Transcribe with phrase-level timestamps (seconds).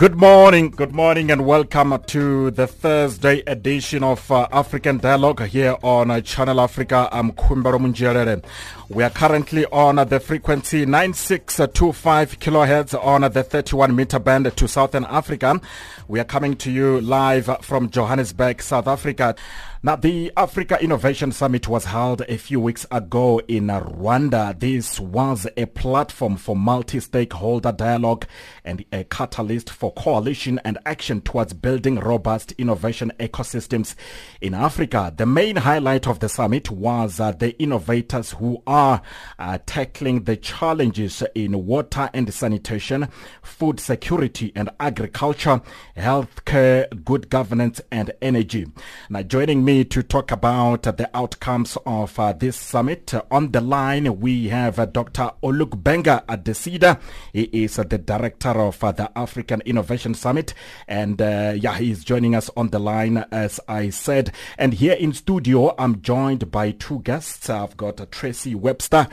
[0.00, 5.76] Good morning, good morning, and welcome to the Thursday edition of uh, African Dialogue here
[5.82, 7.06] on uh, Channel Africa.
[7.12, 8.42] I'm Kumbaro Munjerere.
[8.88, 14.66] We are currently on uh, the frequency 9625 kilohertz on the 31 meter band to
[14.66, 15.60] Southern Africa.
[16.08, 19.36] We are coming to you live from Johannesburg, South Africa.
[19.82, 24.60] Now, the Africa Innovation Summit was held a few weeks ago in Rwanda.
[24.60, 28.26] This was a platform for multi-stakeholder dialogue
[28.62, 33.94] and a catalyst for coalition and action towards building robust innovation ecosystems
[34.42, 35.14] in Africa.
[35.16, 39.00] The main highlight of the summit was uh, the innovators who are
[39.38, 43.08] uh, tackling the challenges in water and sanitation,
[43.40, 45.62] food security and agriculture,
[45.96, 48.66] healthcare, good governance and energy.
[49.08, 53.14] Now, joining me me to talk about uh, the outcomes of uh, this summit.
[53.14, 55.30] Uh, on the line, we have uh, Dr.
[55.44, 57.00] Olugbenga Adesida.
[57.32, 60.54] He is uh, the director of uh, the African Innovation Summit.
[60.88, 64.32] And yeah, he's joining us on the line, as I said.
[64.58, 67.48] And here in studio, I'm joined by two guests.
[67.48, 69.06] I've got Tracey Webster.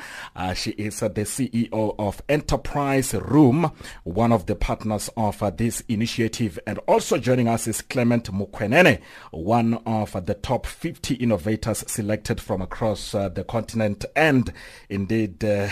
[0.55, 3.71] she is the CEO of Enterprise Room,
[4.03, 6.57] one of the partners of this initiative.
[6.65, 12.61] And also joining us is Clement Mokoenene, one of the top 50 innovators selected from
[12.61, 14.05] across uh, the continent.
[14.15, 14.53] And
[14.87, 15.67] indeed, uh,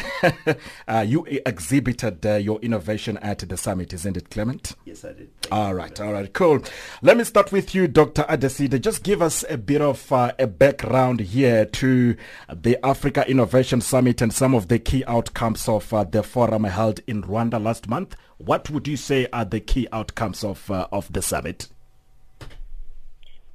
[0.89, 4.73] uh, you exhibited uh, your innovation at the summit, isn't it, Clement?
[4.83, 5.29] Yes, I did.
[5.41, 6.61] Thank all right, all right, cool.
[7.01, 8.23] Let me start with you, Dr.
[8.23, 8.81] Adesida.
[8.81, 12.17] Just give us a bit of uh, a background here to
[12.53, 16.99] the Africa Innovation Summit and some of the key outcomes of uh, the forum held
[17.07, 18.17] in Rwanda last month.
[18.39, 21.69] What would you say are the key outcomes of of the summit?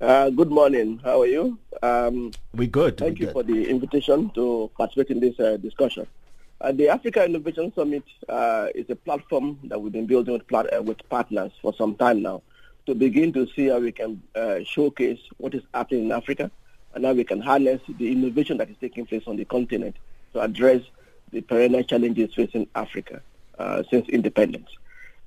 [0.01, 0.99] Uh, good morning.
[1.05, 1.59] How are you?
[1.83, 2.97] Um, we good.
[2.97, 3.33] Thank we you good.
[3.35, 6.07] for the invitation to participate in this uh, discussion.
[6.59, 10.73] Uh, the Africa Innovation Summit uh, is a platform that we've been building with, plat-
[10.75, 12.41] uh, with, partners for some time now
[12.87, 16.51] to begin to see how we can uh, showcase what is happening in Africa
[16.95, 19.97] and how we can harness the innovation that is taking place on the continent
[20.33, 20.81] to address
[21.31, 23.21] the perennial challenges facing Africa
[23.91, 24.71] since independence.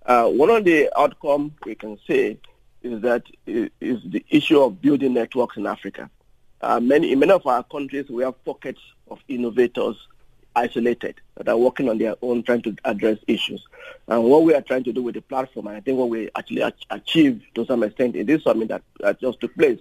[0.07, 2.39] one of the outcomes we can say
[2.83, 6.09] is that is the issue of building networks in Africa.
[6.61, 9.95] Uh, many in many of our countries, we have pockets of innovators
[10.55, 13.63] isolated that are working on their own, trying to address issues.
[14.07, 16.29] And what we are trying to do with the platform, and I think what we
[16.35, 19.79] actually achieved to some extent in this summit that, that just took place,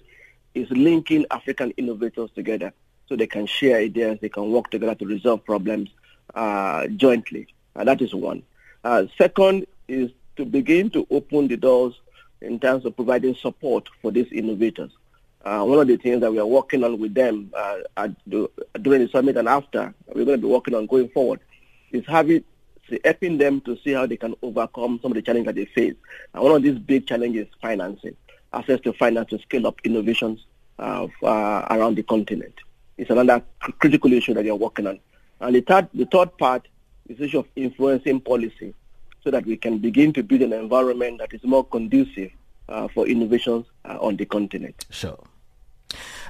[0.55, 2.73] is linking African innovators together
[3.09, 5.91] so they can share ideas, they can work together to resolve problems
[6.35, 7.49] uh, jointly.
[7.75, 8.43] And that is one.
[8.85, 12.01] Uh, second is to begin to open the doors
[12.43, 14.91] in terms of providing support for these innovators.
[15.45, 18.49] Uh, one of the things that we are working on with them uh, the,
[18.81, 21.41] during the summit and after, we're going to be working on going forward,
[21.91, 22.45] is having
[23.05, 25.95] helping them to see how they can overcome some of the challenges that they face.
[26.35, 28.17] And one of these big challenges is financing,
[28.53, 30.45] access to finance to scale up innovations
[30.79, 32.55] uh, uh around the continent.
[32.99, 33.43] It's another
[33.79, 35.01] critical issue that we are working on.
[35.41, 36.69] And the third, the third part
[37.09, 38.75] is the issue of influencing policy
[39.23, 42.31] so that we can begin to build an environment that is more conducive
[42.69, 44.87] uh, for innovations uh, on the continent.
[44.91, 45.19] Sure.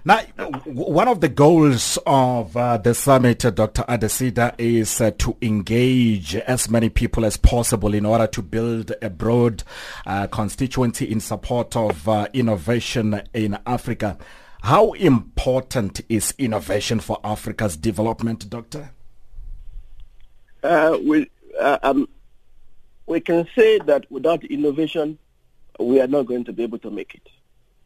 [0.05, 0.19] Now,
[0.65, 3.83] one of the goals of uh, the summit, uh, Dr.
[3.83, 9.09] Adesida, is uh, to engage as many people as possible in order to build a
[9.09, 9.63] broad
[10.05, 14.19] uh, constituency in support of uh, innovation in Africa.
[14.63, 18.91] How important is innovation for Africa's development, Doctor?
[20.65, 21.31] Uh, we,
[21.61, 22.09] um,
[23.13, 25.19] we can say that without innovation,
[25.79, 27.29] we are not going to be able to make it.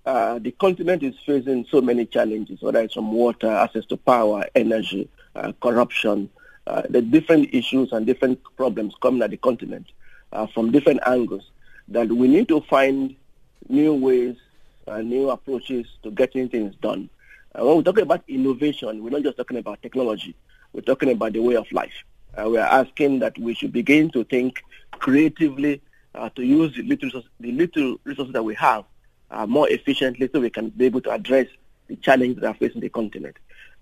[0.07, 4.47] Uh, the continent is facing so many challenges, whether it's from water, access to power,
[4.55, 6.31] energy, uh, corruption,
[6.69, 9.87] uh, the different issues and different problems coming at the continent
[10.33, 11.51] uh, from different angles,
[11.89, 13.17] that we need to find
[13.69, 14.37] new ways,
[14.87, 17.11] and new approaches to getting things done.
[17.57, 20.37] when we're talking about innovation, we're not just talking about technology.
[20.73, 22.05] We're talking about the way of life.
[22.39, 24.63] Uh, we are asking that we should begin to think
[24.97, 25.81] creatively
[26.15, 28.85] uh, to use the little, resources, the little resources that we have
[29.31, 31.47] uh, more efficiently so we can be able to address
[31.89, 33.37] the challenges that are facing the continent.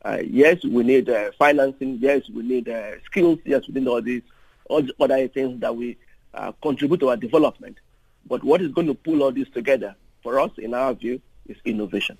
[0.04, 1.98] Uh, yes, we need uh, financing.
[2.00, 3.38] Yes, we need uh, skills.
[3.44, 4.22] Yes, we need all these
[4.68, 5.96] all the other things that we
[6.34, 7.78] uh, contribute to our development.
[8.26, 11.56] But what is going to pull all this together for us, in our view, is
[11.64, 12.18] innovation.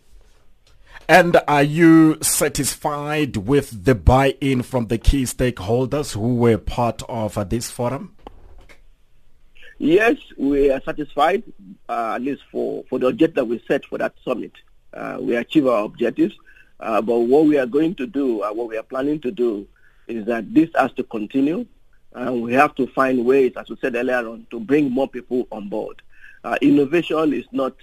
[1.09, 7.49] And are you satisfied with the buy-in from the key stakeholders who were part of
[7.51, 8.15] this forum?
[9.79, 11.43] Yes, we are satisfied,
[11.89, 14.53] uh, at least for, for the objective that we set for that summit.
[14.93, 16.35] Uh, we achieve our objectives,
[16.81, 19.67] uh, but what we are going to do, uh, what we are planning to do,
[20.07, 21.67] is that this has to continue,
[22.13, 25.49] and we have to find ways, as we said earlier on, to bring more people
[25.51, 26.01] on board.
[26.45, 27.75] Uh, innovation is not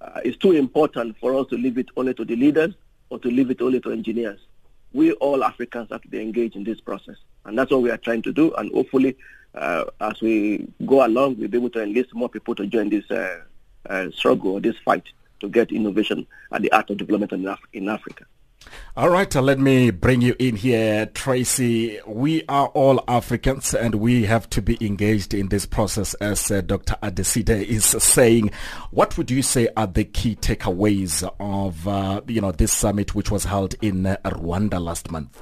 [0.00, 2.74] uh, is too important for us to leave it only to the leaders
[3.08, 4.40] or to leave it only to engineers.
[4.92, 7.96] We all Africans have to be engaged in this process, and that's what we are
[7.96, 8.52] trying to do.
[8.54, 9.16] And hopefully,
[9.54, 13.10] uh, as we go along, we'll be able to enlist more people to join this
[13.10, 13.40] uh,
[13.88, 15.04] uh struggle this fight
[15.40, 18.24] to get innovation at the art of development in, Af- in Africa.
[18.96, 21.98] All right, uh, let me bring you in here, Tracey.
[22.06, 26.60] We are all Africans and we have to be engaged in this process, as uh,
[26.60, 26.94] Dr.
[27.02, 28.50] Adesida is saying.
[28.90, 33.30] What would you say are the key takeaways of, uh, you know, this summit which
[33.30, 35.40] was held in uh, Rwanda last month?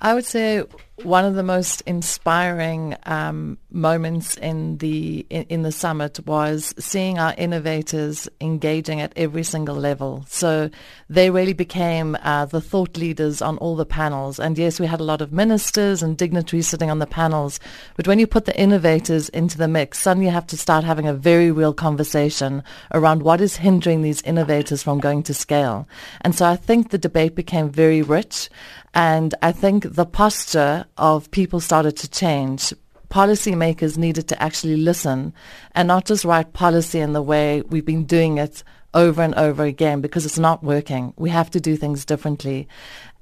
[0.00, 0.62] I would say
[1.02, 7.18] one of the most inspiring um, moments in the in, in, the summit was seeing
[7.18, 10.24] our innovators engaging at every single level.
[10.28, 10.70] So
[11.10, 14.40] they really became uh, the thought leaders on all the panels.
[14.40, 17.60] And yes, we had a lot of ministers and dignitaries sitting on the panels.
[17.96, 21.06] But when you put the innovators into the mix, suddenly you have to start having
[21.06, 22.62] a very real conversation
[22.94, 25.86] around what is hindering these innovators from going to scale.
[26.22, 28.48] And so I think the debate became very rich.
[28.96, 32.72] And I think the posture of people started to change.
[33.08, 35.32] Policymakers needed to actually listen
[35.74, 38.62] and not just write policy in the way we've been doing it
[38.94, 41.12] over and over again because it's not working.
[41.16, 42.66] We have to do things differently.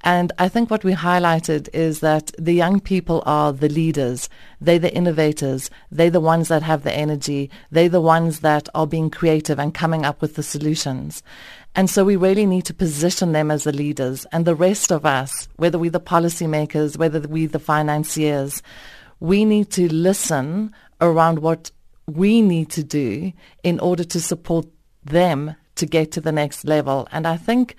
[0.06, 4.28] And I think what we highlighted is that the young people are the leaders.
[4.60, 5.70] They're the innovators.
[5.90, 7.50] They're the ones that have the energy.
[7.70, 11.22] They're the ones that are being creative and coming up with the solutions.
[11.76, 15.04] And so we really need to position them as the leaders and the rest of
[15.04, 18.62] us, whether we're the policymakers, whether we're the financiers,
[19.18, 21.72] we need to listen around what
[22.06, 23.32] we need to do
[23.62, 24.66] in order to support
[25.04, 27.08] them to get to the next level.
[27.10, 27.74] And I think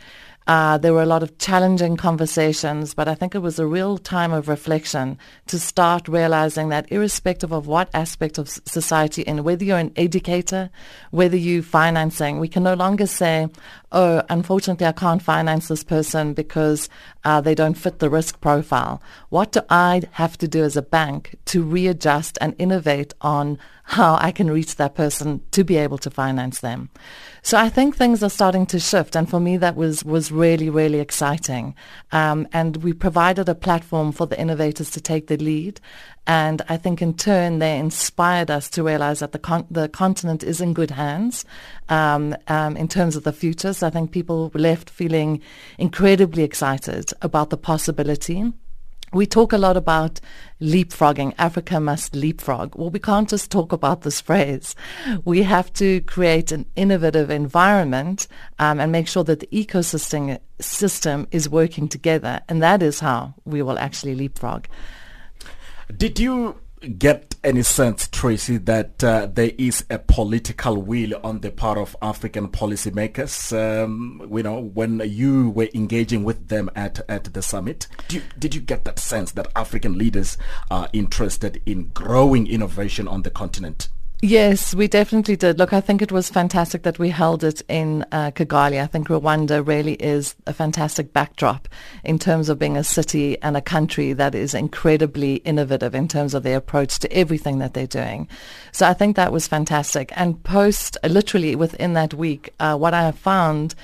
[0.48, 3.98] uh, there were a lot of challenging conversations, but I think it was a real
[3.98, 9.66] time of reflection to start realizing that irrespective of what aspect of society and whether
[9.66, 10.70] you're an educator,
[11.10, 13.48] whether you're financing, we can no longer say,
[13.92, 16.90] oh, unfortunately, I can't finance this person because
[17.24, 19.02] uh, they don't fit the risk profile.
[19.30, 23.58] What do I have to do as a bank to readjust and innovate on
[23.88, 26.90] how I can reach that person to be able to finance them?
[27.44, 30.70] So I think things are starting to shift, and for me, that was was really
[30.70, 31.76] really exciting.
[32.12, 35.80] Um, and we provided a platform for the innovators to take the lead,
[36.26, 40.44] and I think in turn they inspired us to realize that the con- the continent
[40.44, 41.46] is in good hands
[41.90, 43.74] um, um, in terms of the future.
[43.74, 45.42] So I think people left feeling
[45.78, 48.52] incredibly excited about the possibility.
[49.16, 50.20] We talk a lot about
[50.60, 51.36] leapfrogging.
[51.38, 52.76] Africa must leapfrog.
[52.76, 54.76] Well, we can't just talk about this phrase.
[55.24, 58.28] We have to create an innovative environment
[58.60, 62.42] um, and make sure that the ecosystem system is working together.
[62.50, 64.66] And that is how we will actually leapfrog.
[65.96, 66.58] Did you
[66.98, 71.96] get any sense, Tracey, that uh, there is a political will on the part of
[72.02, 73.54] African policymakers?
[73.56, 78.56] Um, you know, when you were engaging with them at, at the summit, you, did
[78.56, 80.38] you get that sense that African leaders
[80.70, 83.90] are interested in growing innovation on the continent?
[84.28, 85.60] Yes, we definitely did.
[85.60, 88.82] Look, I think it was fantastic that we held it in uh, Kigali.
[88.82, 91.68] I think Rwanda really is a fantastic backdrop
[92.04, 96.34] in terms of being a city and a country that is incredibly innovative in terms
[96.34, 98.28] of their approach to everything that they're doing.
[98.72, 100.12] So I think that was fantastic.
[100.16, 103.76] And post, literally within that week, uh, what I have found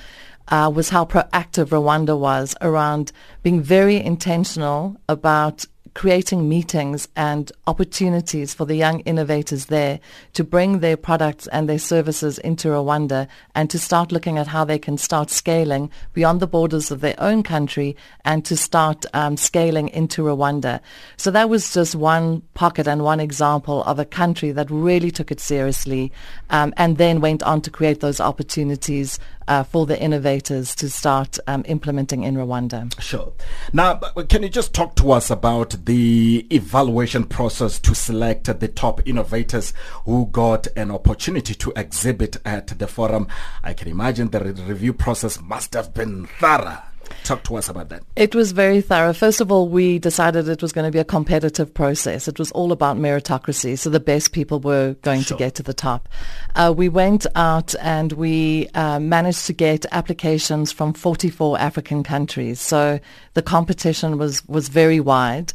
[0.48, 3.12] uh, was how proactive Rwanda was around
[3.44, 10.00] being very intentional about creating meetings and opportunities for the young innovators there
[10.32, 14.64] to bring their products and their services into Rwanda and to start looking at how
[14.64, 19.36] they can start scaling beyond the borders of their own country and to start um,
[19.36, 20.80] scaling into Rwanda.
[21.16, 25.30] So that was just one pocket and one example of a country that really took
[25.30, 26.12] it seriously
[26.50, 29.18] um, and then went on to create those opportunities
[29.48, 33.00] uh, for the innovators to start um, implementing in Rwanda.
[33.00, 33.32] Sure.
[33.72, 33.94] Now,
[34.28, 39.72] can you just talk to us about the evaluation process to select the top innovators
[40.04, 43.28] who got an opportunity to exhibit at the forum?
[43.62, 46.78] I can imagine the re- review process must have been thorough.
[47.24, 48.02] Talk to us about that.
[48.16, 49.12] It was very thorough.
[49.12, 52.26] First of all, we decided it was going to be a competitive process.
[52.28, 55.36] It was all about meritocracy, so the best people were going Sure.
[55.36, 56.08] to get to the top.
[56.56, 62.60] Uh, we went out and we uh, managed to get applications from 44 African countries.
[62.60, 62.98] So
[63.34, 65.52] the competition was was very wide.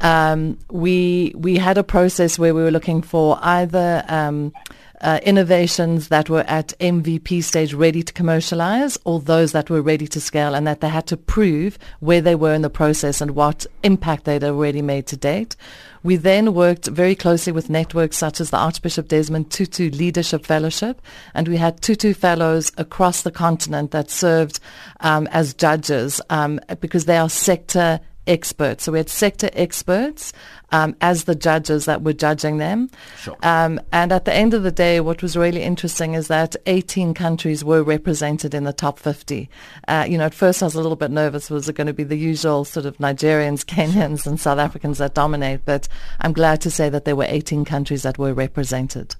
[0.00, 4.52] Um, we we had a process where we were looking for either um,
[5.00, 10.06] uh, innovations that were at MVP stage ready to commercialize or those that were ready
[10.08, 13.32] to scale and that they had to prove where they were in the process and
[13.32, 15.56] what impact they'd already made to date.
[16.02, 21.00] We then worked very closely with networks such as the Archbishop Desmond Tutu Leadership Fellowship,
[21.32, 24.60] and we had Tutu fellows across the continent that served
[25.00, 28.84] um, as judges um, because they are sector experts.
[28.84, 30.32] So we had sector experts
[30.72, 32.90] um, as the judges that were judging them.
[33.18, 33.36] Sure.
[33.42, 37.14] Um, and at the end of the day, what was really interesting is that 18
[37.14, 39.48] countries were represented in the top 50.
[39.86, 41.50] Uh, you know, at first I was a little bit nervous.
[41.50, 45.14] Was it going to be the usual sort of Nigerians, Kenyans, and South Africans that
[45.14, 45.64] dominate?
[45.64, 45.88] But
[46.20, 49.14] I'm glad to say that there were 18 countries that were represented.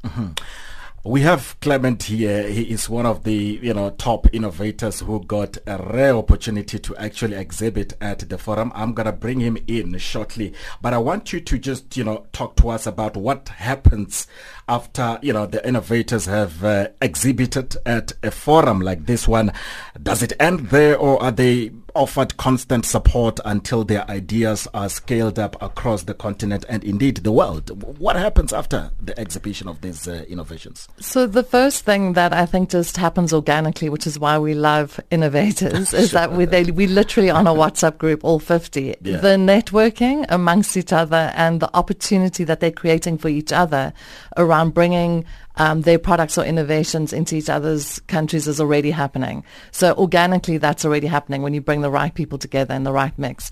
[1.06, 2.48] We have Clement here.
[2.48, 6.96] He is one of the you know top innovators who got a rare opportunity to
[6.96, 8.72] actually exhibit at the forum.
[8.74, 12.56] I'm gonna bring him in shortly, but I want you to just you know talk
[12.56, 14.26] to us about what happens
[14.66, 19.52] after you know the innovators have uh, exhibited at a forum like this one.
[20.02, 25.38] Does it end there, or are they offered constant support until their ideas are scaled
[25.38, 27.98] up across the continent and indeed the world?
[27.98, 30.88] What happens after the exhibition of these uh, innovations?
[31.00, 35.00] So the first thing that I think just happens organically, which is why we love
[35.10, 38.96] innovators, is that we they, we literally on a WhatsApp group, all 50.
[39.00, 39.18] Yeah.
[39.18, 43.92] The networking amongst each other and the opportunity that they're creating for each other
[44.36, 45.24] around bringing
[45.56, 49.44] um, their products or innovations into each other's countries is already happening.
[49.70, 53.16] So organically, that's already happening when you bring the right people together in the right
[53.18, 53.50] mix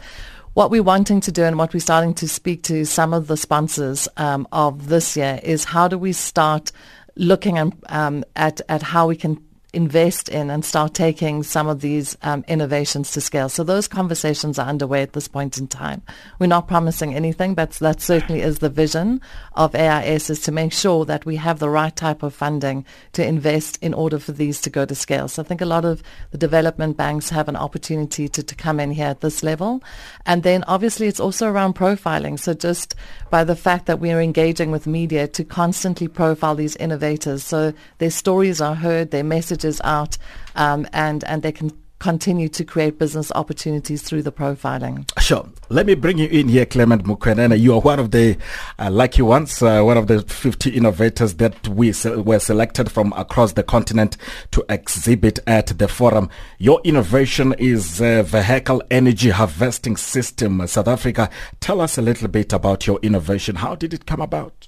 [0.55, 3.37] what we're wanting to do and what we're starting to speak to some of the
[3.37, 6.71] sponsors um, of this year is how do we start
[7.17, 9.43] looking um, at, at how we can
[9.73, 13.49] invest in and start taking some of these um, innovations to scale.
[13.49, 16.03] So those conversations are underway at this point in time.
[16.39, 19.21] We're not promising anything, but that certainly is the vision
[19.55, 23.27] of AIS is to make sure that we have the right type of funding to
[23.27, 25.27] invest in order for these to go to scale.
[25.29, 26.03] So I think a lot of
[26.33, 29.83] the development banks have an opportunity to, to come in here at this level.
[30.27, 32.39] And then obviously it's also around profiling.
[32.39, 32.95] So just
[33.31, 37.73] by the fact that we are engaging with media to constantly profile these innovators so
[37.99, 40.19] their stories are heard, their messages out,
[40.57, 41.71] um, and, and they can
[42.03, 45.09] continue to create business opportunities through the profiling.
[45.21, 45.49] Sure.
[45.69, 47.57] Let me bring you in here, Clement Mokoenene.
[47.57, 48.37] You are one of the
[48.81, 53.13] uh, lucky ones, uh, one of the 50 innovators that we se- were selected from
[53.13, 54.17] across the continent
[54.51, 56.29] to exhibit at the forum.
[56.59, 60.67] Your innovation is a vehicle energy harvesting system.
[60.67, 63.55] South Africa, tell us a little bit about your innovation.
[63.55, 64.67] How did it come about?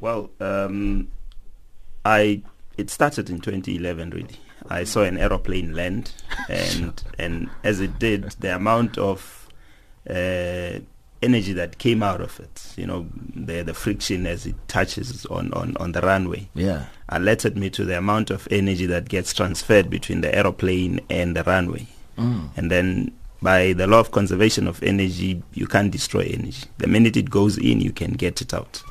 [0.00, 1.06] Well, um,
[2.04, 2.42] I
[2.78, 4.10] it started in 2011.
[4.10, 4.36] Really,
[4.70, 6.12] I saw an aeroplane land,
[6.48, 9.48] and and as it did, the amount of
[10.08, 10.78] uh,
[11.20, 15.52] energy that came out of it, you know, the the friction as it touches on
[15.52, 16.84] on on the runway, Yeah.
[17.08, 21.42] alerted me to the amount of energy that gets transferred between the aeroplane and the
[21.44, 23.12] runway, and then.
[23.40, 26.64] By the law of conservation of energy, you can't destroy energy.
[26.78, 28.82] The minute it goes in, you can get it out.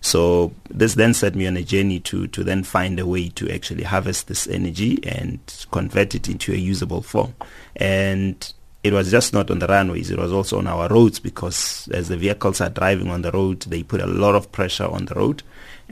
[0.00, 3.50] So this then set me on a journey to to then find a way to
[3.50, 5.38] actually harvest this energy and
[5.70, 7.34] convert it into a usable form.
[7.76, 8.52] And
[8.82, 12.08] it was just not on the runways; it was also on our roads because as
[12.08, 15.14] the vehicles are driving on the road, they put a lot of pressure on the
[15.14, 15.42] road.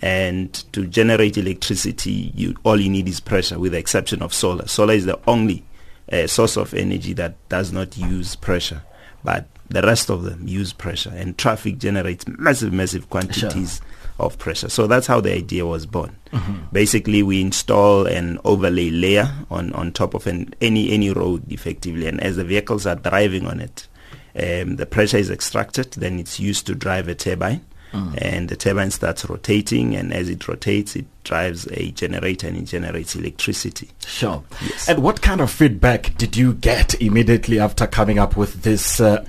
[0.01, 4.67] And to generate electricity, you all you need is pressure, with the exception of solar.
[4.69, 5.65] Solar is the only
[6.11, 8.83] uh, source of energy that does not use pressure,
[9.23, 11.13] but the rest of them use pressure.
[11.15, 13.83] And traffic generates massive, massive quantities
[14.19, 14.69] of pressure.
[14.69, 16.17] So that's how the idea was born.
[16.73, 22.07] Basically, we install an overlay layer on, on top of an, any any road effectively,
[22.07, 23.89] and as the vehicles are driving on it,
[24.37, 25.93] um, the pressure is extracted.
[25.93, 30.47] Then it's used to drive a turbine, and the turbine starts rotating, and as it
[30.47, 33.91] rotates, it drives a generator and it generates electricity.
[34.07, 34.43] Sure.
[34.63, 34.89] Yes.
[34.89, 39.23] And what kind of feedback did you get immediately after coming up with this uh,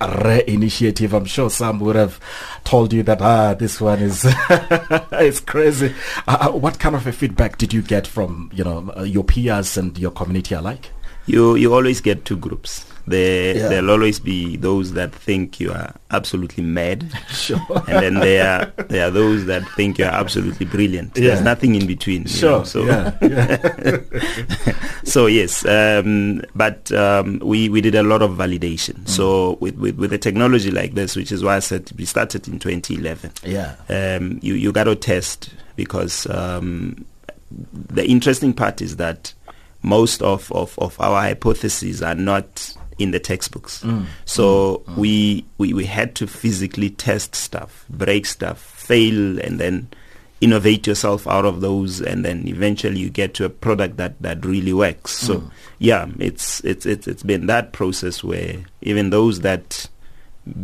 [0.46, 1.12] initiative?
[1.12, 2.18] I'm sure some would have
[2.64, 4.24] told you that ah, this one is
[5.12, 5.94] is crazy.
[6.26, 9.24] Uh, uh, what kind of a feedback did you get from you know uh, your
[9.24, 10.90] peers and your community alike?
[11.30, 12.84] you you always get two groups.
[13.10, 13.68] There, Yeah.
[13.68, 17.60] there'll always be those that think you are absolutely mad, Sure.
[17.88, 18.46] and then there
[18.78, 21.16] are there are those that think you are absolutely brilliant.
[21.16, 21.28] Yeah.
[21.28, 22.22] There's nothing in between.
[22.22, 22.58] you Sure.
[22.58, 23.12] know, so yeah.
[23.20, 23.96] yeah.
[25.04, 29.08] so yes, um, but um, we we did a lot of validation.
[29.08, 32.46] So with, with with a technology like this, which is why I said we started
[32.48, 33.32] in 2011.
[33.44, 33.74] yeah.
[33.88, 37.04] Um, you you got to test because um,
[37.50, 39.32] the interesting part is that
[39.82, 43.82] most of, of, of our hypotheses are not in the textbooks.
[43.82, 44.06] Mm.
[44.26, 44.84] So mm.
[44.84, 44.96] Mm.
[44.96, 49.88] we, we we had to physically test stuff, break stuff, fail, and then
[50.40, 54.44] innovate yourself out of those, and then eventually you get to a product that, that
[54.44, 55.12] really works.
[55.12, 59.88] So yeah, it's it's it's it's been that process where even those that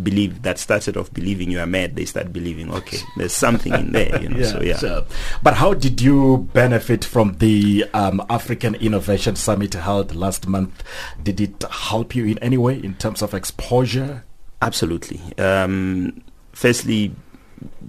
[0.03, 3.93] believe that started off believing you are mad, they start believing okay, there's something in
[3.93, 4.43] there, you know.
[4.45, 4.79] so yeah.
[4.79, 5.05] sure.
[5.43, 10.83] But how did you benefit from the um, African Innovation Summit held last month?
[11.23, 14.25] Did it help you in any way in terms of exposure?
[14.63, 15.21] Absolutely.
[15.39, 17.15] Um, firstly,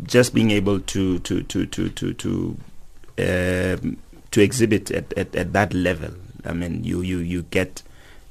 [0.04, 2.58] just being able to to to to to to,
[3.20, 3.98] um,
[4.32, 6.12] to exhibit at, at, at that level.
[6.46, 7.82] I mean, you you you get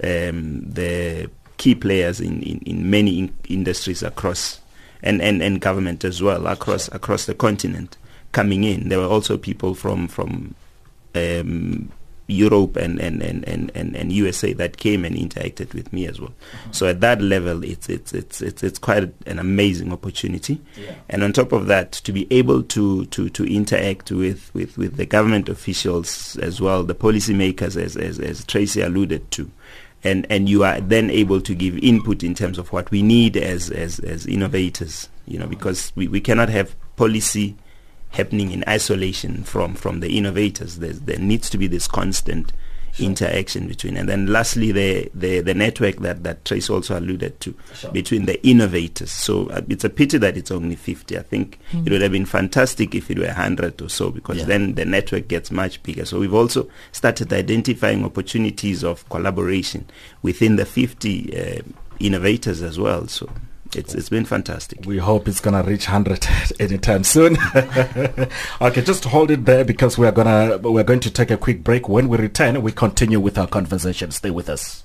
[0.02, 4.60] um, the key players in, in, in many in- industries across
[5.02, 7.96] and, and, and government as well across across the continent
[8.32, 8.88] coming in.
[8.88, 10.54] There were also people from from
[11.14, 11.90] um,
[12.28, 16.32] Europe and, and, and, and, and, USA that came and interacted with me as well.
[16.72, 20.60] So at that level, it's it's it's it's, it's quite an amazing opportunity.
[21.08, 24.96] And on top of that, to be able to, to, to interact with, with, with
[24.96, 29.50] the government officials as well, the policymakers, as, as, as Tracey alluded to,
[30.06, 33.36] and, and you are then able to give input in terms of what we need
[33.36, 37.56] as, as, as innovators, you know, because we, we cannot have policy
[38.10, 40.78] happening in isolation from, from the innovators.
[40.78, 42.52] There's, there needs to be this constant
[42.98, 43.96] interaction between.
[43.96, 47.54] And then lastly, the, the, the network that, that Trace also alluded to
[47.92, 49.10] between the innovators.
[49.10, 51.18] So uh, it's a pity that it's only 50.
[51.18, 54.44] I think it would have been fantastic if it were 100 or so because Yeah.
[54.44, 56.04] then the network gets much bigger.
[56.04, 59.86] So we've also started identifying opportunities of collaboration
[60.22, 61.62] within the 50 uh,
[61.98, 63.06] innovators as well.
[63.08, 63.28] So
[63.76, 64.86] it's, it's been fantastic.
[64.86, 66.26] We hope it's gonna reach hundred
[66.60, 67.36] anytime soon.
[68.60, 71.62] okay, just hold it there because we are gonna we're going to take a quick
[71.62, 71.88] break.
[71.88, 74.10] When we return, we continue with our conversation.
[74.10, 74.82] Stay with us.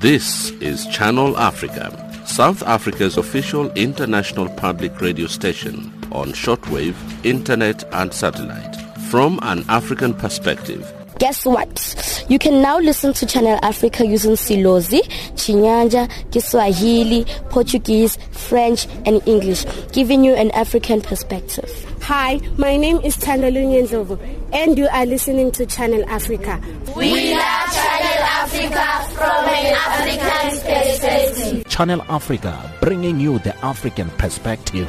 [0.00, 8.12] This is Channel Africa, South Africa's official international public radio station on shortwave, internet, and
[8.12, 8.87] satellite.
[9.10, 12.26] From an African perspective, Guess what?
[12.28, 15.00] You can now listen to Channel Africa using Silozi,
[15.34, 21.68] Chinyanja, Kiswahili, Portuguese, French, and English, giving you an African perspective.
[22.02, 24.18] Hi, my name is Tandalunye Ndlovu,
[24.52, 26.60] and you are listening to Channel Africa.
[26.94, 31.68] We are Channel Africa from an African perspective.
[31.68, 34.86] Channel Africa, bringing you the African perspective.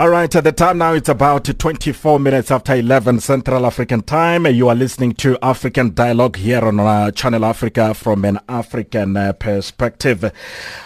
[0.00, 4.46] All right, at the time now it's about 24 minutes after 11 Central African time.
[4.46, 9.34] You are listening to African Dialogue here on uh, Channel Africa from an African uh,
[9.34, 10.32] perspective.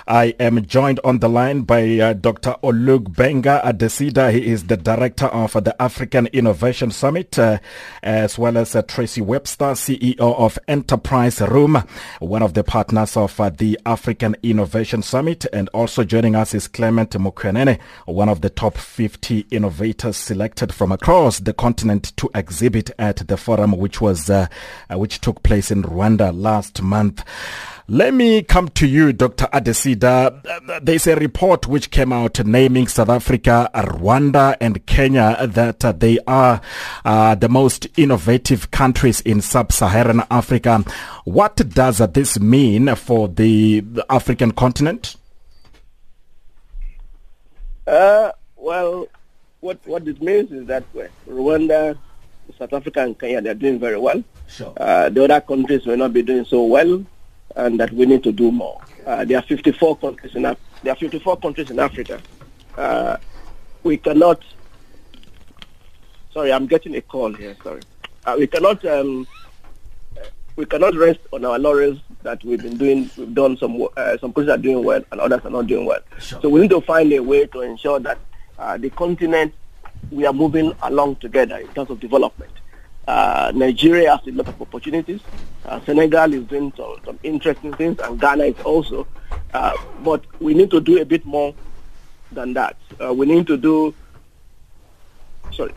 [0.09, 2.57] I am joined on the line by uh, Dr.
[2.65, 4.33] Olugbenga Adesida.
[4.33, 7.61] He is the director of the African Innovation Summit, uh,
[8.03, 11.85] as well as uh, Tracey Webster, CEO of Enterprise Room,
[12.19, 15.47] one of the partners of uh, the African Innovation Summit.
[15.53, 20.91] And also joining us is Clement Mokoenene, one of the top 50 innovators selected from
[20.91, 24.47] across the continent to exhibit at the forum, which was uh,
[24.89, 27.23] uh, which took place in Rwanda last month.
[27.87, 29.45] Let me come to you, Dr.
[29.53, 30.41] Adesida.
[30.71, 35.93] Uh, There's a report which came out naming South Africa, Rwanda, and Kenya that uh,
[35.93, 36.63] they are
[37.05, 40.83] uh, the most innovative countries in sub-Saharan Africa.
[41.25, 45.17] What does uh, this mean for the the African continent?
[48.65, 49.07] Uh, well,
[49.61, 50.85] what what this means is that
[51.29, 51.97] Rwanda,
[52.59, 54.23] South Africa, and Kenya they're doing very well.
[54.49, 54.73] Sure.
[54.77, 57.05] Uh, the other countries may not be doing so well,
[57.57, 58.81] and that we need to do more.
[59.07, 62.21] Uh, there are 54 countries in Af- there are 54 countries in Africa.
[62.77, 63.17] Uh,
[63.83, 64.43] we cannot.
[66.33, 67.57] Sorry, I'm getting a call here.
[67.63, 67.81] Sorry,
[68.25, 68.85] uh, we cannot.
[68.87, 69.27] Um,
[70.57, 73.11] we cannot rest on our laurels that we've been doing.
[73.17, 73.87] We've done some.
[73.97, 76.01] Uh, some countries are doing well, and others are not doing well.
[76.19, 76.41] Sure.
[76.41, 78.19] So we need to find a way to ensure that
[78.59, 79.53] uh, the continent
[80.11, 82.53] we are moving along together in terms of development.
[83.07, 85.21] Uh, Nigeria has a lot of opportunities.
[85.65, 89.07] Uh, Senegal is doing some, some interesting things, and Ghana is also.
[89.53, 91.55] Uh, but we need to do a bit more
[92.33, 92.77] than that.
[93.03, 93.95] Uh, we need to do,
[95.53, 95.73] sorry,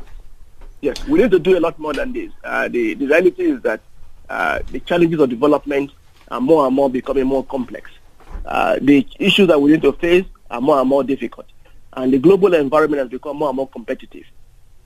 [0.82, 2.32] yes, we need to do a lot more than this.
[2.44, 3.82] Uh, the, the reality is that
[4.72, 5.92] the challenges of development
[6.30, 7.90] are more and more becoming more complex.
[8.44, 11.48] The issues that we need to face are more and more difficult.
[11.98, 14.24] And the global environment has become more and more competitive.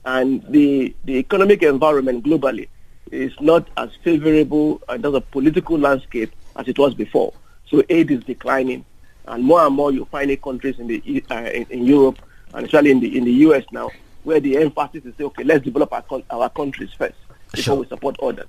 [0.06, 2.68] And the, the economic environment globally
[3.10, 7.34] is not as favorable in terms of political landscape as it was before.
[7.68, 8.86] So aid is declining,
[9.26, 12.18] and more and more you find countries in the uh, in, in, Europe
[12.54, 13.90] and especially in the in the US now,
[14.24, 17.14] where the emphasis is say, okay, let's develop our our countries first
[17.52, 17.76] before sure.
[17.76, 18.48] we support others.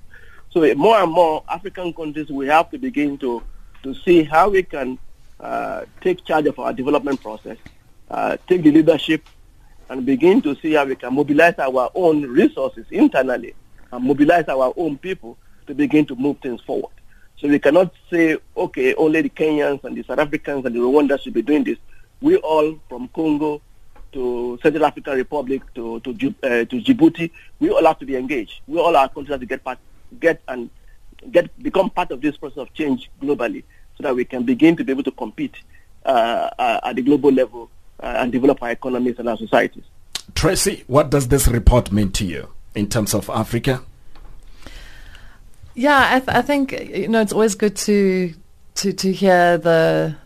[0.52, 3.42] So more and more African countries, we have to begin to
[3.82, 4.98] to see how we can
[5.38, 7.58] uh, take charge of our development process,
[8.14, 9.22] uh, take the leadership,
[9.90, 13.54] and begin to see how we can mobilize our own resources internally
[13.92, 16.94] and mobilize our own people to begin to move things forward.
[17.36, 21.20] So we cannot say, okay, only the Kenyans and the South Africans and the Rwandans
[21.20, 21.78] should be doing this.
[22.20, 23.60] We all, from Congo
[24.12, 28.60] to Central African Republic to to, uh, to Djibouti, we all have to be engaged.
[28.66, 29.78] We all are countries to get part,
[30.18, 30.70] get and
[31.30, 33.64] get become part of this process of change globally,
[33.96, 35.56] so that we can begin to be able to compete
[36.06, 39.84] uh, uh, at the global level Uh, and develop our economies and our societies.
[40.34, 43.82] Tracey, what does this report mean to you in terms of Africa?
[45.74, 48.34] Yeah, I, th- I think you know it's always good to
[48.76, 50.16] to to hear the,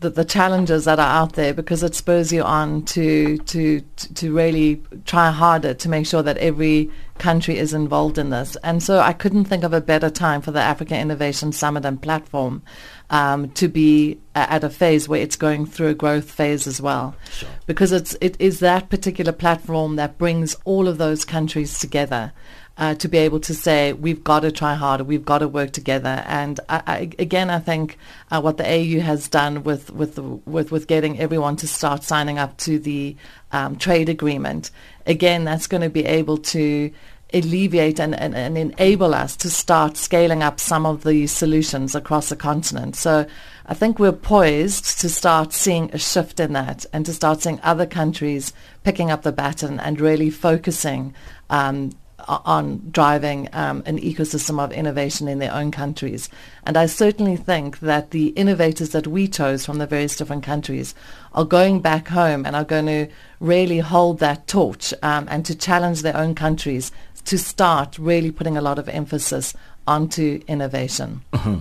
[0.00, 4.34] the the challenges that are out there because it spurs you on to to to
[4.34, 8.56] really try harder to make sure that every country is involved in this.
[8.62, 12.00] And so I couldn't think of a better time for the Africa Innovation Summit and
[12.00, 12.62] platform
[13.10, 17.14] um, to be at a phase where it's going through a growth phase as well,
[17.30, 17.48] sure.
[17.66, 22.32] because it's it is that particular platform that brings all of those countries together
[22.76, 25.70] uh, to be able to say we've got to try harder, we've got to work
[25.70, 26.24] together.
[26.26, 27.98] And I, I, again, I think
[28.30, 32.38] uh, what the AU has done with with, with with getting everyone to start signing
[32.38, 33.16] up to the
[33.52, 34.70] um, trade agreement,
[35.06, 36.90] again, that's going to be able to
[37.34, 42.28] alleviate and, and, and, enable us to start scaling up some of the solutions across
[42.28, 42.96] the continent.
[42.96, 43.26] So
[43.66, 47.60] I think we're poised to start seeing a shift in that and to start seeing
[47.62, 48.52] other countries
[48.84, 51.14] picking up the baton and really focusing
[51.50, 51.90] um,
[52.26, 56.28] on driving um, an ecosystem of innovation in their own countries.
[56.64, 60.94] And I certainly think that the innovators that we chose from the various different countries
[61.32, 63.08] are going back home and are going to
[63.40, 66.92] really hold that torch um, and to challenge their own countries
[67.24, 69.54] to start really putting a lot of emphasis
[69.86, 71.22] onto innovation.
[71.32, 71.60] Mm-hmm.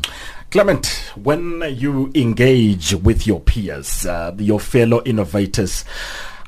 [0.52, 5.84] Clement, when you engage with your peers, uh, your fellow innovators,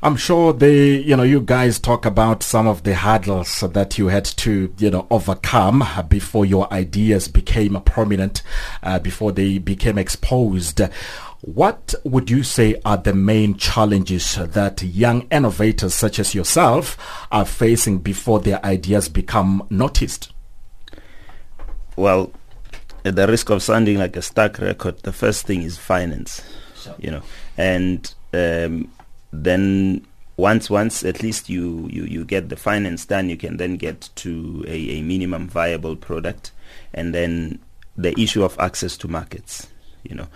[0.02, 4.08] I'm sure they, you know, you guys talk about some of the hurdles that you
[4.08, 8.42] had to, you know, overcome before your ideas became prominent,
[8.82, 10.80] uh, before they became exposed.
[11.42, 16.96] What would you say are the main challenges that young innovators such as yourself
[17.30, 20.32] are facing before their ideas become noticed?
[21.94, 22.32] Well,
[23.04, 26.42] at the risk of sounding like a stuck record, the first thing is finance,
[26.76, 26.94] sure.
[26.98, 27.22] you know,
[27.56, 28.90] and um,
[29.32, 33.76] then once once at least you, you, you get the finance done, you can then
[33.76, 36.50] get to a, a minimum viable product,
[36.92, 37.58] and then
[37.96, 39.68] the issue of access to markets,
[40.02, 40.28] you know,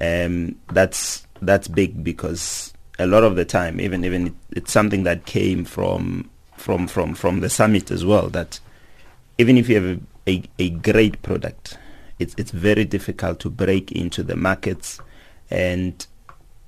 [0.00, 5.04] um, that's that's big because a lot of the time, even even it, it's something
[5.04, 8.28] that came from from from from the summit as well.
[8.28, 8.60] That
[9.38, 11.78] even if you have a, a, a great product,
[12.18, 15.00] it's it's very difficult to break into the markets
[15.50, 16.06] and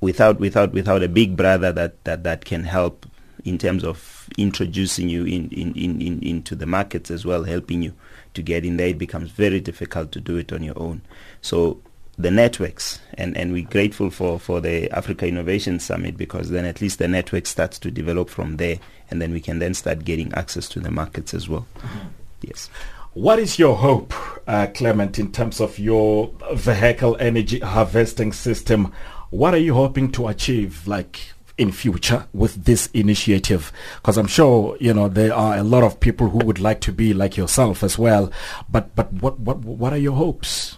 [0.00, 3.06] without without without a big brother that that, that can help
[3.44, 7.80] in terms of introducing you in, in, in, in, into the markets as well, helping
[7.80, 7.94] you
[8.34, 11.00] to get in there, it becomes very difficult to do it on your own.
[11.42, 11.80] So
[12.18, 16.80] the networks, and, and we're grateful for, for the Africa Innovation Summit because then at
[16.80, 18.78] least the network starts to develop from there,
[19.10, 21.66] and then we can then start getting access to the markets as well.
[21.76, 22.08] Mm-hmm.
[22.42, 22.70] Yes.
[23.12, 24.12] What is your hope,
[24.46, 28.92] uh, Clement, in terms of your vehicle energy harvesting system?
[29.30, 31.20] What are you hoping to achieve, like
[31.56, 33.72] in future, with this initiative?
[33.96, 36.92] Because I'm sure you know there are a lot of people who would like to
[36.92, 38.30] be like yourself as well.
[38.68, 40.76] But but what what what are your hopes?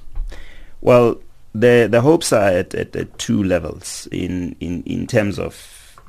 [0.80, 1.20] Well,
[1.60, 6.00] the the hopes are at, at, at two levels in in in terms of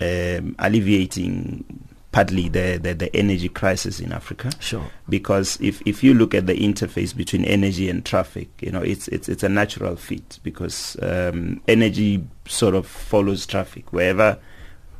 [0.00, 1.64] um, alleviating
[2.12, 4.50] partly the, the, the, energy crisis in Africa.
[4.58, 4.90] Sure.
[5.06, 9.06] Because if, if you look at the interface between energy and traffic, you know, it's
[9.08, 13.92] it's it's a natural fit because um, energy sort of follows traffic.
[13.92, 14.38] Wherever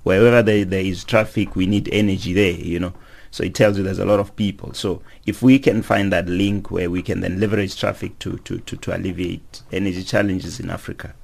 [0.02, 2.92] wherever there, there is traffic, we need energy there, you know.
[3.30, 4.74] So it tells you there's a lot of people.
[4.74, 8.58] So if we can find that link where we can then leverage traffic to, to,
[8.58, 11.14] to, to alleviate energy challenges in Africa.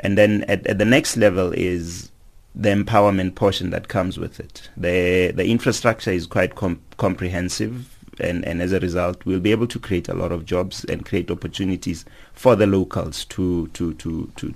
[0.00, 2.10] And then at, at the next level is
[2.54, 4.68] the empowerment portion that comes with it.
[4.76, 7.88] The, the infrastructure is quite com- comprehensive
[8.20, 11.04] and, and as a result, we'll be able to create a lot of jobs and
[11.04, 14.54] create opportunities for the locals to to to to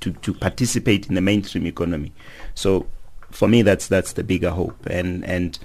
[0.00, 2.12] to, to participate in the mainstream economy.
[2.54, 2.86] So,
[3.30, 5.58] for me, that's that's the bigger hope, and and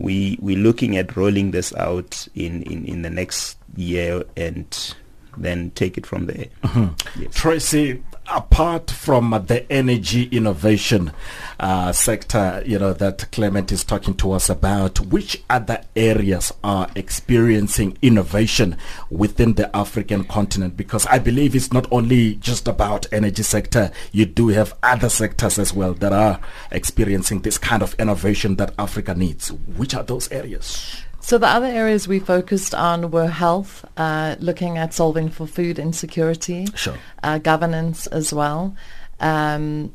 [0.00, 4.94] we we're looking at rolling this out in, in, in the next year and
[5.36, 6.46] then take it from there.
[6.62, 7.22] Mm-hmm.
[7.22, 7.34] Yes.
[7.34, 11.12] Tracey, apart from the energy innovation
[11.58, 16.88] uh, sector, you know, that Clement is talking to us about, which other areas are
[16.94, 18.76] experiencing innovation
[19.10, 20.76] within the African continent?
[20.76, 23.90] Because I believe it's not only just about energy sector.
[24.12, 26.40] You do have other sectors as well that are
[26.70, 29.50] experiencing this kind of innovation that Africa needs.
[29.52, 31.02] Which are those areas?
[31.30, 35.78] So the other areas we focused on were health, uh, looking at solving for food
[35.78, 36.98] insecurity, sure.
[37.22, 38.74] uh, governance as well.
[39.20, 39.92] Um,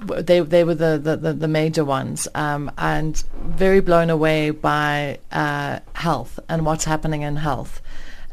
[0.00, 5.80] they they were the, the, the major ones, um, and very blown away by uh,
[5.94, 7.82] health and what's happening in health.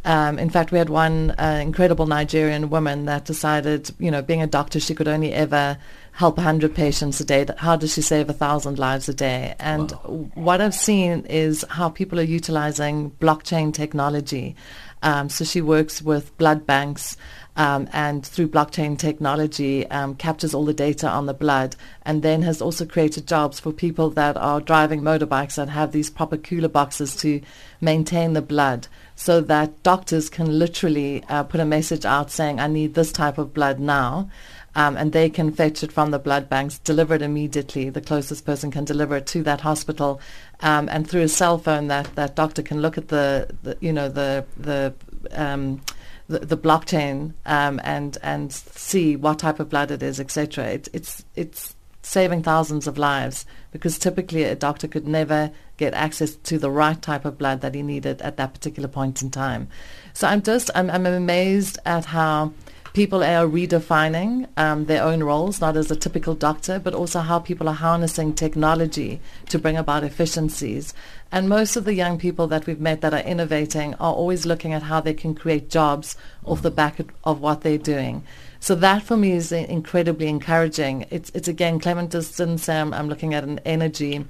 [0.03, 4.43] Um, in fact, we had one uh, incredible Nigerian woman that decided, you know, being
[4.43, 5.79] a doctor, she could only ever
[6.15, 7.45] help 100 patients a day.
[7.57, 9.53] How does she save 1,000 lives a day?
[9.59, 10.29] And wow.
[10.33, 14.55] what I've seen is how people are utilizing blockchain technology.
[15.03, 17.17] Um, so she works with blood banks
[17.57, 22.41] um, and through blockchain technology um, captures all the data on the blood and then
[22.43, 26.69] has also created jobs for people that are driving motorbikes and have these proper cooler
[26.69, 27.41] boxes to
[27.81, 32.67] maintain the blood so that doctors can literally uh, put a message out saying, I
[32.67, 34.29] need this type of blood now
[34.75, 37.89] um, and they can fetch it from the blood banks, deliver it immediately.
[37.89, 40.19] The closest person can deliver it to that hospital,
[40.59, 43.93] um, and through a cell phone, that, that doctor can look at the, the you
[43.93, 44.93] know the the
[45.31, 45.81] um,
[46.27, 50.65] the, the, blockchain um, and and see what type of blood it is, etc.
[50.65, 56.35] It, it's it's saving thousands of lives because typically a doctor could never get access
[56.35, 59.67] to the right type of blood that he needed at that particular point in time.
[60.13, 62.53] So I'm just I'm, I'm amazed at how
[62.95, 67.37] people are redefining um, their own roles, not as a typical doctor, but also how
[67.37, 70.93] people are harnessing technology to bring about efficiencies.
[71.29, 74.71] And most of the young people that we've met that are innovating are always looking
[74.71, 78.23] at how they can create jobs off the back of what they're doing.
[78.61, 81.05] So that for me is incredibly encouraging.
[81.11, 84.25] It's, it's again, Clement didn't say I'm, I'm looking at an energy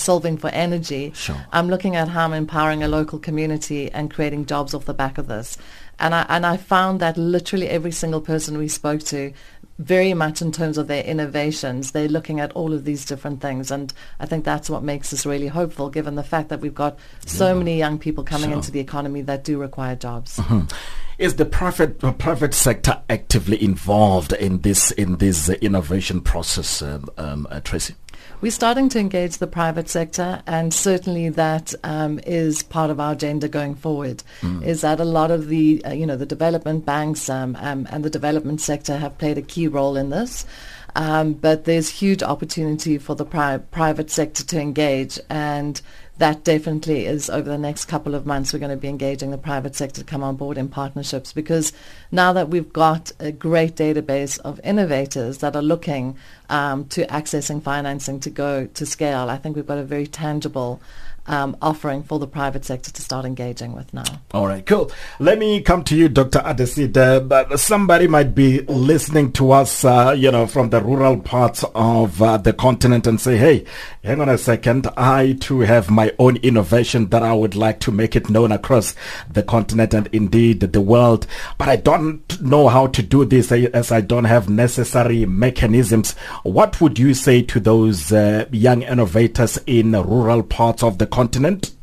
[0.00, 1.12] solving for energy.
[1.14, 1.36] Sure.
[1.52, 5.18] I'm looking at how I'm empowering a local community and creating jobs off the back
[5.18, 5.58] of this.
[6.00, 9.32] And I, and I found that literally every single person we spoke to,
[9.78, 13.70] very much in terms of their innovations, they're looking at all of these different things.
[13.70, 16.98] And I think that's what makes us really hopeful, given the fact that we've got
[17.26, 17.54] so yeah.
[17.54, 18.56] many young people coming sure.
[18.56, 20.38] into the economy that do require jobs.
[20.38, 20.74] Mm-hmm.
[21.18, 26.80] Is the private uh, private sector actively involved in this in this uh, innovation process,
[26.80, 27.96] um, um, uh, Tracey?
[28.40, 33.14] We're starting to engage the private sector, and certainly that um, is part of our
[33.14, 34.22] agenda going forward.
[34.42, 34.64] Mm.
[34.64, 38.04] Is that a lot of the uh, you know the development banks um, um, and
[38.04, 40.46] the development sector have played a key role in this.
[40.94, 45.80] Um, but there's huge opportunity for the pri- private sector to engage, and
[46.18, 49.38] that definitely is over the next couple of months we're going to be engaging the
[49.38, 51.72] private sector to come on board in partnerships because
[52.10, 56.16] now that we've got a great database of innovators that are looking
[56.48, 60.80] um, to accessing financing to go to scale, I think we've got a very tangible
[61.28, 64.04] um, offering for the private sector to start engaging with now.
[64.32, 64.90] All right, cool.
[65.20, 66.40] Let me come to you, Dr.
[66.40, 67.30] Adesida.
[67.30, 72.20] Uh, somebody might be listening to us, uh, you know, from the rural parts of
[72.22, 73.64] uh, the continent and say, hey,
[74.02, 74.88] hang on a second.
[74.96, 78.94] I too have my own innovation that I would like to make it known across
[79.30, 81.26] the continent and indeed the world.
[81.58, 86.12] But I don't know how to do this as I don't have necessary mechanisms.
[86.42, 91.17] What would you say to those uh, young innovators in rural parts of the continent?
[91.18, 91.74] Continent?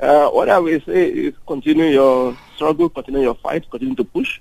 [0.00, 4.40] Uh, what I will say is continue your struggle, continue your fight, continue to push,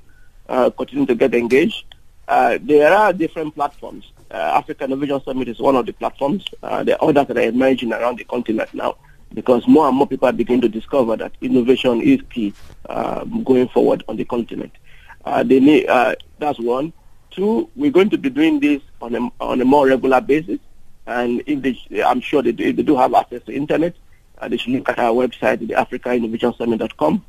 [0.49, 1.85] uh, continue to get engaged.
[2.27, 4.11] Uh, there are different platforms.
[4.31, 6.45] Uh, African Innovation Summit is one of the platforms.
[6.63, 8.97] Uh, there are others that are emerging around the continent now
[9.35, 12.55] because more and more people are beginning to discover that innovation is key
[12.89, 14.71] um, going forward on the continent.
[15.25, 15.85] Uh, they need,
[16.39, 16.91] that's one.
[17.29, 20.57] Two, we're going to be doing this on a, on a more regular basis.
[21.07, 23.95] And if they, I'm sure they do, they do have access to internet,
[24.37, 27.23] uh, they should look at our website, the africainnovationsummit.com.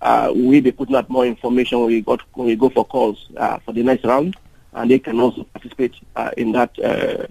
[0.00, 3.28] Uh, we'll be putting out more information when we, got, when we go for calls
[3.36, 4.36] uh, for the next round,
[4.72, 7.26] and they can also participate uh, in that uh,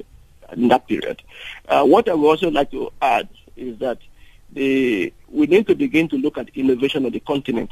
[0.53, 1.21] in that period.
[1.67, 3.99] Uh, what I would also like to add is that
[4.51, 7.71] the, we need to begin to look at innovation on the continent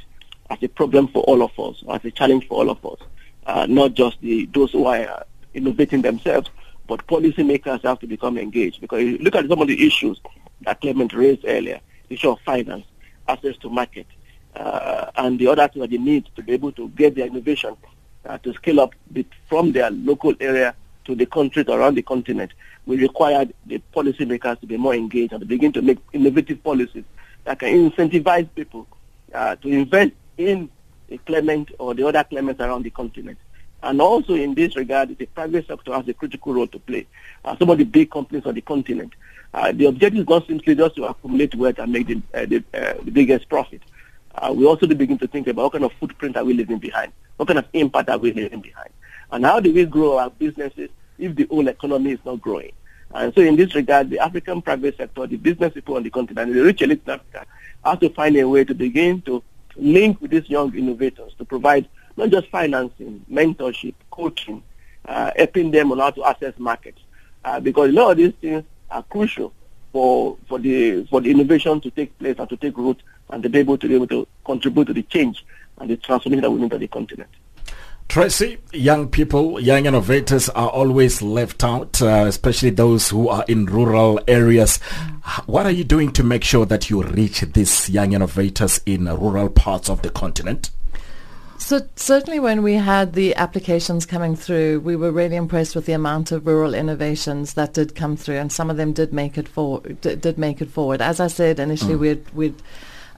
[0.49, 2.99] as a problem for all of us, as a challenge for all of us,
[3.45, 6.49] uh, not just the, those who are innovating themselves,
[6.87, 8.81] but policymakers have to become engaged.
[8.81, 10.19] Because look at some of the issues
[10.61, 12.85] that Clement raised earlier, the issue of finance,
[13.27, 14.07] access to market,
[14.55, 17.75] uh, and the other thing that they need to be able to get their innovation
[18.25, 18.93] uh, to scale up
[19.49, 22.51] from their local area to the countries around the continent.
[22.85, 27.03] We require the policymakers to be more engaged and to begin to make innovative policies
[27.43, 28.87] that can incentivize people
[29.33, 30.69] uh, to invest in
[31.25, 33.37] Clement or the other Clements around the continent.
[33.85, 37.05] And also in this regard, the private sector has a critical role to play.
[37.43, 39.13] Uh, some of the big companies on the continent,
[39.53, 42.63] uh, the objective is not simply just to accumulate wealth and make the, uh, the,
[42.73, 43.83] uh, the biggest profit.
[44.33, 47.11] Uh, we also begin to think about what kind of footprint are we leaving behind?
[47.37, 48.89] What kind of impact are we leaving behind?
[49.31, 52.71] And how do we grow our businesses if the whole economy is not growing?
[53.13, 56.51] And so in this regard, the African private sector, the business people on the continent,
[56.51, 57.45] the rich elite in Africa,
[57.83, 59.43] have to find a way to begin to
[59.75, 64.63] link with these young innovators to provide not just financing, mentorship, coaching,
[65.07, 67.01] uh, helping them on how to access markets.
[67.43, 69.53] Uh, because a lot of these things are crucial
[69.91, 73.49] for, for, the, for the innovation to take place and to take root and to
[73.49, 75.45] be able to be able to contribute to the change
[75.77, 77.29] and the transformation that we need on the continent.
[78.07, 83.65] Tracey, young people, young innovators are always left out, uh, especially those who are in
[83.65, 84.77] rural areas.
[85.47, 89.49] What are you doing to make sure that you reach these young innovators in rural
[89.49, 90.69] parts of the continent?
[91.57, 95.93] So certainly when we had the applications coming through, we were really impressed with the
[95.93, 99.47] amount of rural innovations that did come through, and some of them did make it
[99.47, 99.99] forward.
[100.01, 101.01] Did make it forward.
[101.01, 101.99] As I said initially, mm.
[101.99, 102.61] we'd, we'd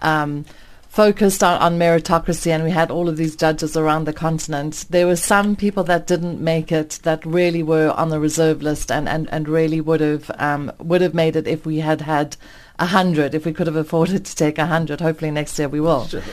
[0.02, 0.46] um,
[0.90, 4.86] focused on, on, meritocracy and we had all of these judges around the continent.
[4.90, 8.92] There were some people that didn't make it that really were on the reserve list
[8.92, 12.38] and, and, and really would have um, would have made it if we had had
[12.80, 15.02] a hundred, if we could have afforded to take a hundred.
[15.02, 16.06] Hopefully next year we will.
[16.08, 16.24] Sure.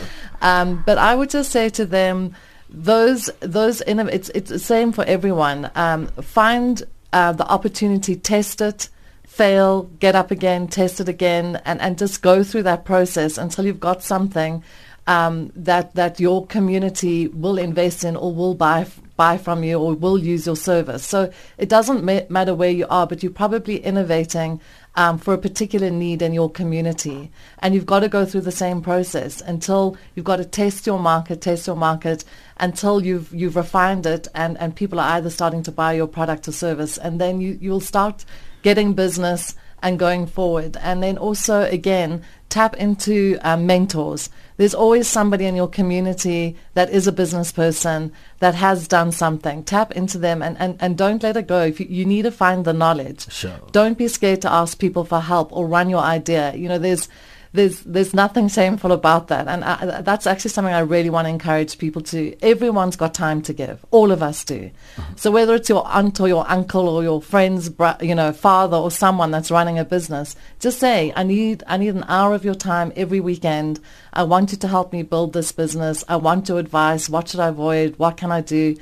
[0.40, 2.34] Um, but I would just say to them,
[2.68, 5.70] those those it's it's the same for everyone.
[5.74, 8.88] Um, find uh, the opportunity, test it,
[9.34, 13.66] fail, get up again, test it again, and, and just go through that process until
[13.66, 14.62] you've got something
[15.06, 19.94] um, that that your community will invest in or will buy buy from you or
[19.94, 21.04] will use your service.
[21.04, 24.60] So it doesn't ma- matter where you are, but you're probably innovating
[24.96, 28.52] um, for a particular need in your community, and you've got to go through the
[28.52, 32.24] same process until you've got to test your market, test your market
[32.58, 36.46] until you've you've refined it, and, and people are either starting to buy your product
[36.46, 38.24] or service, and then you you'll start
[38.64, 40.76] getting business and going forward.
[40.80, 44.30] And then also, again, tap into um, mentors.
[44.56, 49.62] There's always somebody in your community that is a business person that has done something.
[49.64, 51.62] Tap into them and, and, and don't let it go.
[51.62, 53.30] If you, you need to find the knowledge.
[53.30, 53.60] Sure.
[53.72, 56.54] Don't be scared to ask people for help or run your idea.
[56.54, 57.08] You know, there's
[57.54, 61.30] there's there's nothing shameful about that, and I, that's actually something I really want to
[61.30, 62.36] encourage people to.
[62.42, 64.72] Everyone's got time to give, all of us do.
[64.96, 65.12] Mm-hmm.
[65.14, 68.90] So whether it's your aunt or your uncle or your friend's, you know, father or
[68.90, 72.56] someone that's running a business, just say, I need I need an hour of your
[72.56, 73.78] time every weekend.
[74.12, 76.02] I want you to help me build this business.
[76.08, 77.08] I want your advice.
[77.08, 77.96] What should I avoid?
[78.00, 78.76] What can I do?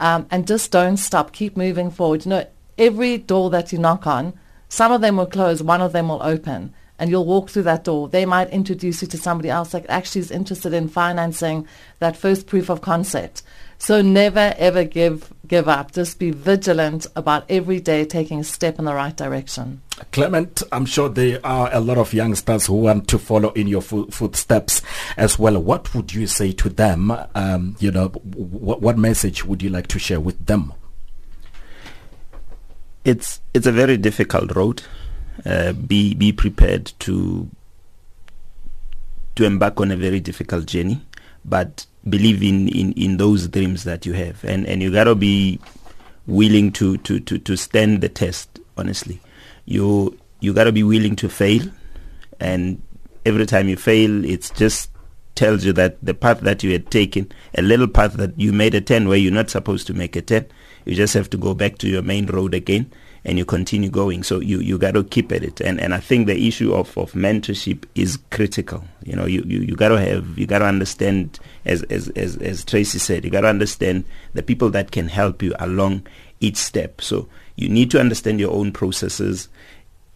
[0.00, 1.32] Um, and just don't stop.
[1.32, 2.26] Keep moving forward.
[2.26, 4.34] You know, every door that you knock on,
[4.68, 7.84] some of them will close, one of them will open and you'll walk through that
[7.84, 8.08] door.
[8.08, 11.66] They might introduce you to somebody else that actually is interested in financing
[12.00, 13.42] that first proof of concept.
[13.80, 15.92] So never ever give give up.
[15.92, 19.82] Just be vigilant about every day taking a step in the right direction.
[20.10, 23.80] Clement, I'm sure there are a lot of youngsters who want to follow in your
[23.80, 24.82] fo- footsteps
[25.16, 25.60] as well.
[25.60, 27.12] What would you say to them?
[27.34, 30.72] Um, you know, w- what message would you like to share with them?
[33.04, 34.82] It's it's a very difficult road
[35.44, 37.48] uh, be be prepared to
[39.36, 41.00] to embark on a very difficult journey,
[41.44, 45.60] but believe in, in, in those dreams that you have, and and you gotta be
[46.26, 48.58] willing to to to, to stand the test.
[48.76, 49.20] Honestly,
[49.64, 51.62] you you gotta be willing to fail,
[52.40, 52.82] and
[53.24, 54.90] every time you fail, it's just
[55.34, 58.74] tells you that the path that you had taken, a little path that you made
[58.74, 60.44] a 10 where you're not supposed to make a 10,
[60.84, 62.90] you just have to go back to your main road again
[63.28, 64.22] and you continue going.
[64.22, 65.60] So you, you got to keep at it.
[65.60, 68.84] And and I think the issue of, of mentorship is critical.
[69.04, 72.36] You know, you, you, you got to have, you got to understand, as, as, as,
[72.38, 76.06] as Tracey said, you got to understand the people that can help you along
[76.40, 77.00] each step.
[77.02, 79.48] So you need to understand your own processes.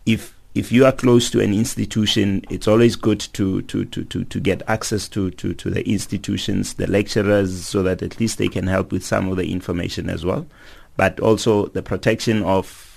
[0.07, 4.25] If if you are close to an institution, it's always good to, to, to, to,
[4.25, 8.49] to get access to, to, to the institutions, the lecturers, so that at least they
[8.49, 10.47] can help with some of the information as well.
[10.97, 12.92] But also the protection of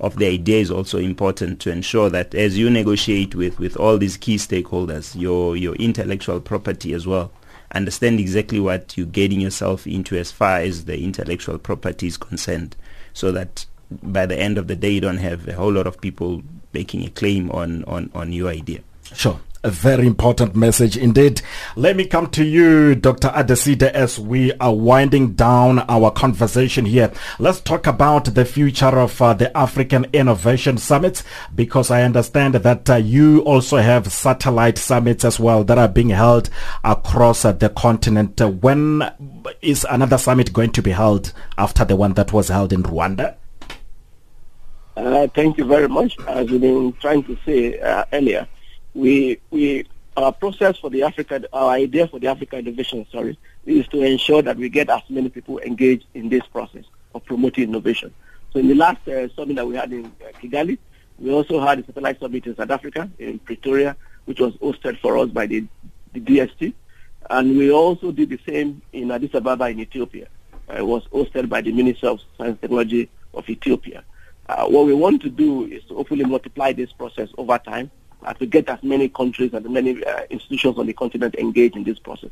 [0.00, 3.96] of the idea is also important to ensure that as you negotiate with, with all
[3.98, 7.32] these key stakeholders, your, your intellectual property as well,
[7.72, 12.76] understand exactly what you're getting yourself into as far as the intellectual property is concerned
[13.12, 13.66] so that
[14.02, 16.42] by the end of the day you don't have a whole lot of people
[16.72, 18.80] making a claim on, on, on your idea.
[19.14, 19.40] Sure.
[19.64, 21.42] A very important message indeed.
[21.74, 23.28] Let me come to you, Dr.
[23.28, 27.10] Adesida, as we are winding down our conversation here.
[27.38, 32.88] Let's talk about the future of uh, the African Innovation Summits because I understand that
[32.88, 36.50] uh, you also have satellite summits as well that are being held
[36.84, 38.40] across uh, the continent.
[38.40, 39.02] Uh, when
[39.62, 43.36] is another summit going to be held after the one that was held in Rwanda?
[44.96, 46.16] Uh, thank you very much.
[46.26, 48.46] As we've been trying to say uh, earlier,
[48.96, 49.86] we we
[50.16, 54.40] our process for the Africa, our idea for the Africa Innovation, sorry, is to ensure
[54.40, 56.84] that we get as many people engaged in this process
[57.14, 58.14] of promoting innovation.
[58.52, 60.78] So in the last uh, summit that we had in uh, Kigali,
[61.18, 63.94] we also had a satellite summit in South Africa, in Pretoria,
[64.24, 65.66] which was hosted for us by the,
[66.14, 66.72] the DST.
[67.28, 70.28] And we also did the same in Addis Ababa in Ethiopia.
[70.70, 74.02] Uh, it was hosted by the Minister of Science and Technology of Ethiopia.
[74.48, 77.90] Uh, what we want to do is to hopefully multiply this process over time
[78.38, 81.98] to get as many countries and many uh, institutions on the continent engaged in this
[81.98, 82.30] process.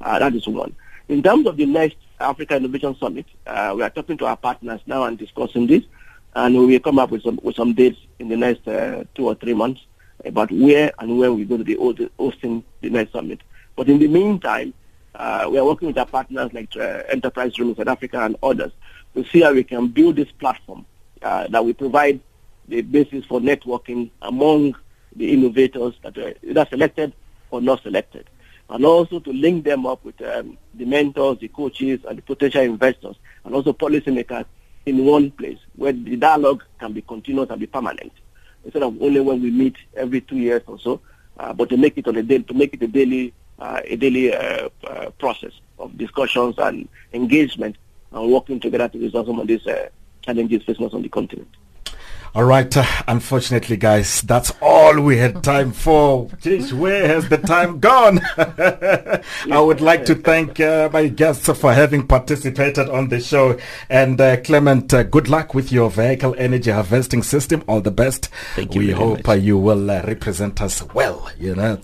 [0.00, 0.74] Uh, that is one.
[1.08, 4.80] In terms of the next Africa Innovation Summit, uh, we are talking to our partners
[4.86, 5.84] now and discussing this,
[6.34, 9.26] and we will come up with some with some dates in the next uh, two
[9.26, 9.80] or three months
[10.24, 13.40] about where and when we're going to be hosting the next summit.
[13.76, 14.74] But in the meantime,
[15.14, 18.72] uh, we are working with our partners like Enterprise Room in South Africa and others
[19.14, 20.84] to see how we can build this platform
[21.20, 22.20] that will provide
[22.68, 24.74] the basis for networking among
[25.16, 27.12] the innovators that were either selected
[27.50, 28.28] or not selected.
[28.68, 32.62] And also to link them up with um, the mentors, the coaches, and the potential
[32.62, 34.44] investors, and also policymakers
[34.86, 38.12] in one place where the dialogue can be continuous and be permanent,
[38.64, 41.00] instead of only when we meet every two years or so,
[41.38, 43.96] uh, but to make it on a day, to make it a daily, uh, a
[43.96, 47.76] daily uh, uh process of discussions and engagement
[48.12, 49.88] and working together to resolve some of these uh,
[50.22, 51.48] challenges facing us on the continent.
[52.36, 52.76] All right.
[52.76, 56.26] Uh, unfortunately, guys, that's all we had time for.
[56.42, 58.20] Jeez, where has the time gone?
[59.50, 63.58] I would like to thank uh, my guests for having participated on the show.
[63.88, 67.64] And uh, Clement, uh, good luck with your vehicle energy harvesting system.
[67.66, 68.28] All the best.
[68.54, 68.82] Thank you.
[68.82, 71.30] We hope uh, you will uh, represent us well.
[71.38, 71.76] You know,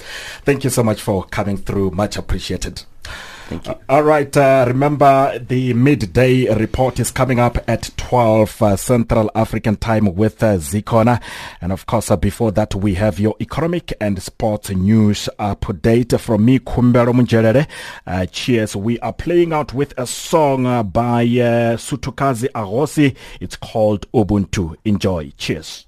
[0.45, 1.93] thank you so much for coming through.
[1.93, 2.83] Much appreciated.
[3.49, 3.75] Thank you.
[3.89, 4.35] all right.
[4.37, 10.43] Uh, remember, the midday report is coming up at 12 uh, Central African time with
[10.43, 11.21] uh, Zikona.
[11.61, 16.45] And of course, uh, before that, we have your economic and sports news update from
[16.45, 17.67] me, Kumbero Munjerere.
[18.07, 18.77] Uh, cheers.
[18.77, 23.17] We are playing out with a song uh, by uh, Sutukazi Agosi.
[23.41, 24.77] It's called Ubuntu.
[24.85, 25.33] Enjoy.
[25.37, 25.87] Cheers.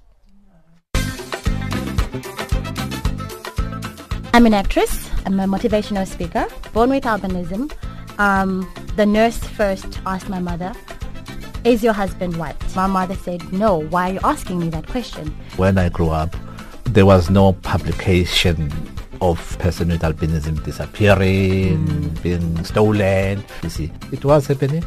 [4.33, 5.09] I'm an actress.
[5.25, 7.73] I'm a motivational speaker, born with albinism.
[8.19, 10.71] Um, the nurse first asked my mother,
[11.63, 12.55] is your husband white?
[12.75, 13.77] My mother said, no.
[13.77, 15.35] Why are you asking me that question?
[15.57, 16.35] When I grew up,
[16.83, 18.71] there was no publication
[19.19, 22.21] of person with albinism disappearing, mm.
[22.21, 23.43] being stolen.
[23.63, 24.85] You see, it was happening,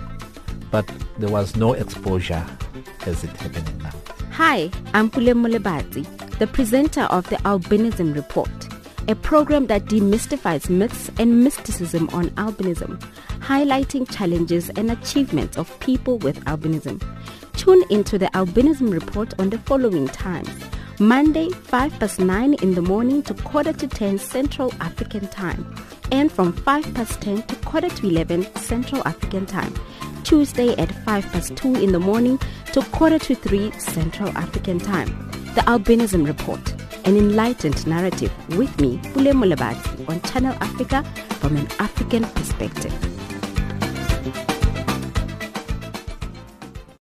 [0.70, 2.47] but there was no exposure
[3.07, 3.91] as it happening now.
[4.30, 6.07] Hi, I'm Pule Mulebati,
[6.39, 8.68] the presenter of the Albinism Report
[9.09, 13.00] a program that demystifies myths and mysticism on albinism,
[13.40, 17.02] highlighting challenges and achievements of people with albinism.
[17.54, 20.50] Tune into the Albinism Report on the following times.
[21.00, 25.64] Monday, 5 past 9 in the morning to quarter to 10 Central African Time,
[26.12, 29.72] and from 5 past 10 to quarter to 11 Central African Time.
[30.22, 32.38] Tuesday at 5 past 2 in the morning
[32.72, 35.09] to quarter to 3 Central African Time.
[35.54, 36.78] The Albinism Report
[37.09, 41.02] an enlightened narrative with me, Pule Mulabati, on Channel Africa
[41.40, 42.92] from an African perspective.